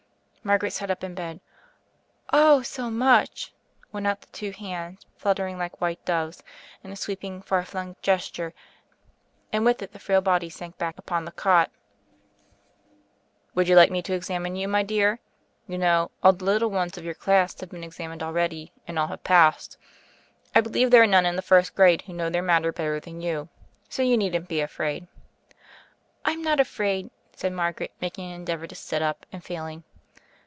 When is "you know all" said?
15.67-16.33